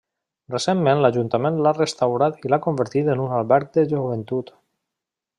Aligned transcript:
Recentment 0.51 1.01
l'ajuntament 1.05 1.59
l'ha 1.67 1.73
restaurat 1.77 2.39
i 2.47 2.51
l'ha 2.53 2.59
convertit 2.67 3.11
en 3.15 3.21
un 3.29 3.35
alberg 3.41 3.69
de 3.79 3.83
joventut. 3.95 4.51